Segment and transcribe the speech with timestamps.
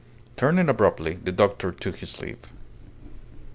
[0.35, 2.39] Turning abruptly, the doctor took his leave.